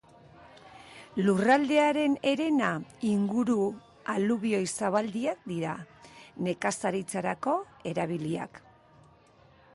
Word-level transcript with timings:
Lurraldearen 1.25 2.15
herena 2.31 2.69
inguru 3.11 3.67
alubioi-zabaldiak 4.15 5.47
dira, 5.53 5.77
nekazaritzarako 6.49 7.55
erabiliak. 7.93 8.63